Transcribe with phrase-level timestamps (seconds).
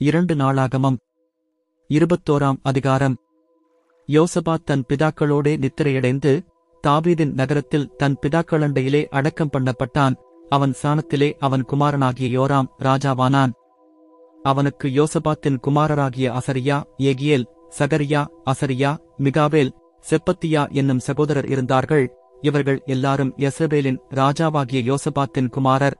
[0.00, 0.96] இரண்டு நாளாகமம்.
[1.88, 3.16] இருபத்தோராம் அதிகாரம்.
[4.06, 6.46] யோசபாத் தன் பிதாக்களோடே நித்திரையடைந்து
[6.86, 10.14] தாவீதின் நகரத்தில் தன் பிதாக்களண்டையிலே அடக்கம் பண்ணப்பட்டான்.
[10.48, 13.52] அவன் சாணத்திலே அவன் குமாரனாகிய யோராம் ராஜாவானான்.
[14.42, 17.44] அவனுக்கு யோசபாத்தின் குமாரராகிய அசரியா ஏகியேல்
[17.78, 19.70] சகரியா அசரியா மிகாவேல்
[20.10, 22.12] செப்பத்தியா என்னும் சகோதரர் இருந்தார்கள்.
[22.40, 25.98] இவர்கள் எல்லாரும் யசபேலின் ராஜாவாகிய யோசபாத்தின் குமாரர்.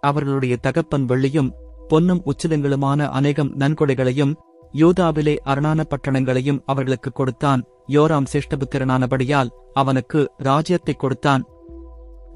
[0.00, 1.50] அவர்களுடைய தகப்பன் வெள்ளியும்
[1.88, 4.34] பொன்னும் உச்சிதங்களுமான அநேகம் நன்கொடைகளையும்
[4.72, 7.62] யூதாவிலே அரணான பட்டணங்களையும் அவர்களுக்கு கொடுத்தான்.
[7.88, 11.44] யோராம் சிஷ்டபுத்திரனானபடியால் அவனுக்கு ராஜ்யத்தை கொடுத்தான்.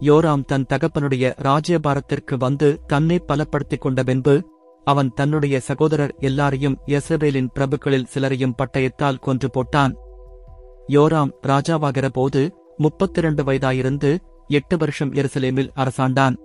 [0.01, 4.35] யோராம் தன் தகப்பனுடைய ராஜ்யபாரத்திற்கு வந்து தன்னை பலப்படுத்திக் கொண்ட பின்பு
[4.85, 9.93] அவன் தன்னுடைய சகோதரர் எல்லாரையும் எசபேலின் பிரபுக்களில் சிலரையும் பட்டயத்தால் கொன்று போட்டான்.
[10.89, 12.41] யோராம் ராஜாவாகிற போது
[12.77, 14.11] முப்பத்திரண்டு வயதாயிருந்து
[14.49, 16.37] எட்டு வருஷம் எருசலேமில் அரசாண்டான்.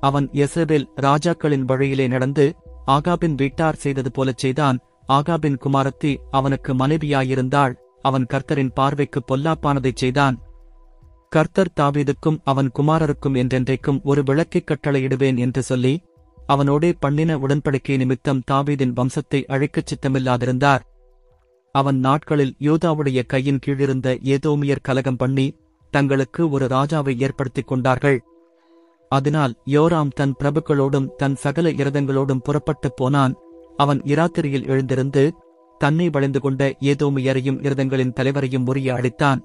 [0.00, 4.78] அவன் யெசபேல் ராஜாக்களின் வழியிலே நடந்து ஆகாபின் வீட்டார் செய்தது போலச் செய்தான்.
[5.08, 7.74] ஆகாபின் குமாரத்தி அவனுக்கு மனைவியாயிருந்தாள்.
[8.02, 10.42] அவன் கர்த்தரின் பார்வைக்கு பொல்லாப்பானதைச் செய்தான்.
[11.28, 16.02] கர்த்தர் தாவீதுக்கும் அவன் குமாரருக்கும் என்றென்றைக்கும் ஒரு விளக்கைக் கட்டளையிடுவேன் என்று சொல்லி
[16.46, 20.80] அவனோடே பண்ணின உடன்படிக்கை நிமித்தம் தாவீதின் வம்சத்தை அழைக்கச் சித்தமில்லாதிருந்தார்.
[21.72, 25.56] அவன் நாட்களில் யூதாவுடைய கையின் கீழிருந்த ஏதோமியர் கலகம் பண்ணி
[25.90, 28.24] தங்களுக்கு ஒரு ராஜாவை ஏற்படுத்திக் கொண்டார்கள்.
[29.08, 33.34] அதனால் யோராம் தன் பிரபுக்களோடும் தன் சகல இரதங்களோடும் புறப்பட்டுப் போனான்.
[33.76, 35.32] அவன் இராத்திரியில் எழுந்திருந்து
[35.78, 39.40] தன்னை வளைந்து கொண்ட ஏதோமியரையும் இரதங்களின் தலைவரையும் முறிய அடித்தான்.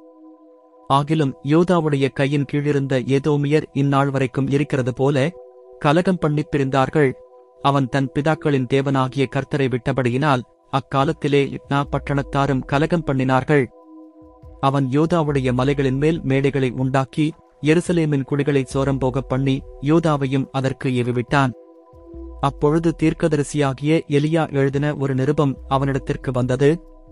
[0.89, 5.31] ஆகிலும் யோதாவுடைய கையின் கீழிருந்த ஏதோமியர் இந்நாள் வரைக்கும் இருக்கிறது போல
[5.80, 7.11] கலகம் பண்ணிப் பிரிந்தார்கள்.
[7.61, 13.66] அவன் தன் பிதாக்களின் தேவனாகிய கர்த்தரை விட்டபடியினால் அக்காலத்திலே இட்னா பட்டணத்தாரும் கலகம் பண்ணினார்கள்.
[14.59, 21.52] அவன் யோதாவுடைய மலைகளின் மேல் மேடைகளை உண்டாக்கி எருசலேமின் குடிகளை சோரம் போகப் பண்ணி யோதாவையும் அதற்கு ஏவிவிட்டான்.
[22.39, 26.69] அப்பொழுது தீர்க்கதரிசியாகிய எலியா எழுதின ஒரு நிருபம் அவனிடத்திற்கு வந்தது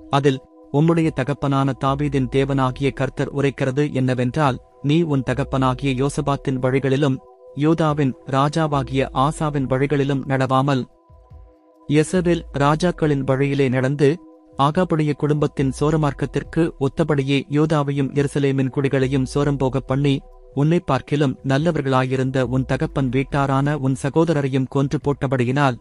[0.09, 0.39] அதில்
[0.73, 7.17] உம்முடைய தகப்பனான தாவீதின் தேவனாகிய கர்த்தர் உரைக்கிறது என்னவென்றால் நீ உன் தகப்பனாகிய யோசபாத்தின் வழிகளிலும்
[7.55, 10.83] யூதாவின் ராஜாவாகிய ஆசாவின் வழிகளிலும் நடவாமல்
[11.89, 14.09] யெசபேல் ராஜாக்களின் வழியிலே நடந்து
[14.57, 20.15] ஆகாபுடைய குடும்பத்தின் சோரமார்க்கத்திற்கு ஒத்தபடியே யோதாவையும் எருசலேமின் குடிகளையும் சோரம் போகப் பண்ணி
[20.53, 25.77] உன்னை பார்க்கிலும் நல்லவர்களாயிருந்த உன் தகப்பன் வீட்டாரான உன் சகோதரரையும் கொன்று போட்டபடியினால்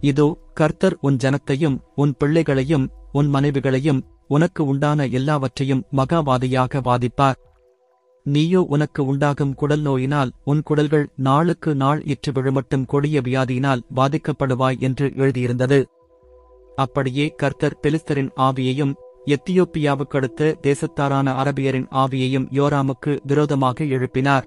[0.00, 7.38] இதோ கர்த்தர் உன் ஜனத்தையும் உன் பிள்ளைகளையும் உன் மனைவிகளையும் உனக்கு உண்டான எல்லாவற்றையும் மகாவாதியாக வாதிப்பார்.
[8.26, 15.12] நீயோ உனக்கு உண்டாகும் குடல் நோயினால் உன் குடல்கள் நாளுக்கு நாள் இற்று விழுமட்டும் கொடிய வியாதியினால் பாதிக்கப்படுவாய் என்று
[15.16, 15.80] எழுதியிருந்தது.
[16.76, 18.94] அப்படியே கர்த்தர் பெலிஸ்தரின் ஆவியையும்
[19.26, 24.42] எத்தியோப்பியாவுக்கடுத்த தேசத்தாரான அரபியரின் ஆவியையும் யோராமுக்கு விரோதமாக எழுப்பினார்.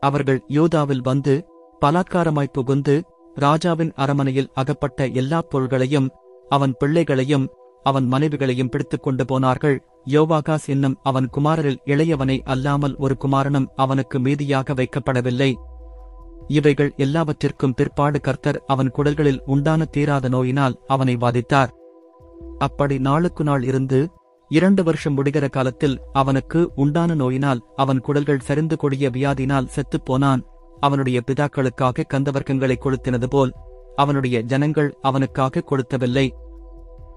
[0.00, 1.48] அவர்கள் யோதாவில் வந்து
[1.80, 3.02] பலாக்காரமாய் புகுந்து
[3.34, 6.10] ராஜாவின் அரமனையில் அகப்பட்ட எல்லாப் பொருள்களையும்
[6.48, 7.48] அவன் பிள்ளைகளையும்
[7.82, 9.82] அவன் மனைவிகளையும் பிடித்துக் கொண்டு போனார்கள்.
[10.10, 15.54] யோவாகாஸ் என்னும் அவன் குமாரரில் இளையவனை அல்லாமல் ஒரு குமாரனும் அவனுக்கு மீதியாக வைக்கப்படவில்லை.
[16.48, 21.78] இவைகள் எல்லாவற்றிற்கும் பிற்பாடு கர்த்தர் அவன் குடல்களில் உண்டான தீராத நோயினால் அவனை வாதித்தார்.
[22.66, 24.00] அப்படி நாளுக்கு நாள் இருந்து
[24.50, 30.42] இரண்டு வருஷம் முடிகிற காலத்தில் அவனுக்கு உண்டான நோயினால் அவன் குடல்கள் சரிந்து கொடிய வியாதினால் செத்துப் போனான்
[30.80, 33.52] அவனுடைய பிதாக்களுக்காக கந்தவர்க்கங்களை கொளுத்தினது போல்
[33.96, 36.26] அவனுடைய ஜனங்கள் அவனுக்காக கொடுத்தவில்லை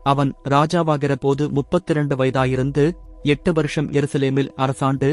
[0.04, 2.86] அவன் ராஜாவாகிற போது முப்பத்திரண்டு வயதாயிருந்து
[3.24, 5.10] எட்டு வருஷம் எருசலேமில் அரசாண்டு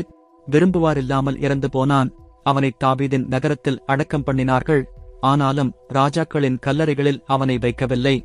[0.47, 2.09] விரும்புவாரில்லாமல் இறந்து போனான்.
[2.43, 4.83] அவனை தாபீதின் நகரத்தில் அடக்கம் பண்ணினார்கள்.
[5.21, 8.17] ஆனாலும் ராஜாக்களின் கல்லறைகளில் அவனை வைக்கவில்லை.